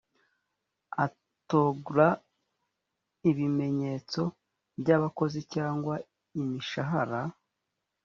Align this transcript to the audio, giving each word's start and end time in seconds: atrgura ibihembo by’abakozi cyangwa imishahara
atrgura 1.03 2.07
ibihembo 3.29 4.23
by’abakozi 4.81 5.39
cyangwa 5.53 5.93
imishahara 6.39 7.21